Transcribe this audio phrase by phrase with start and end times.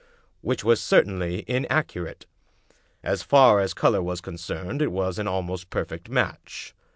[0.41, 2.25] "Which was certahily inaccurate.
[3.03, 6.73] As far as color was concerned it was an almost perfect match.